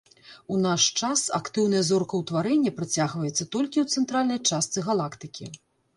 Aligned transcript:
У 0.53 0.55
наш 0.61 0.85
час 1.01 1.19
актыўнае 1.39 1.83
зоркаўтварэнне 1.89 2.71
працягваецца 2.79 3.47
толькі 3.57 3.77
ў 3.85 3.99
цэнтральнай 3.99 4.39
частцы 4.49 4.79
галактыкі. 4.89 5.45